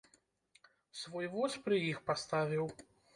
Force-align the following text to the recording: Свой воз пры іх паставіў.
Свой 1.01 1.27
воз 1.35 1.57
пры 1.65 1.77
іх 1.91 1.99
паставіў. 2.09 2.65